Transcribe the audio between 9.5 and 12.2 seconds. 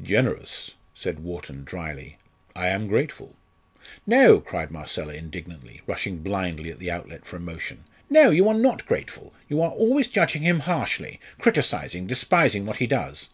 are always judging him harshly criticising,